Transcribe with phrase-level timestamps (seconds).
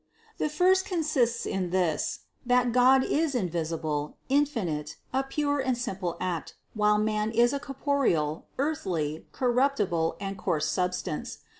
[0.39, 6.55] The first consists in this, that God is invisible, infinite, a pure and simple act,
[6.73, 7.65] while man is 484 CITY OF GOD a
[8.27, 11.37] corporeal, earthly, corruptible and coarse substance.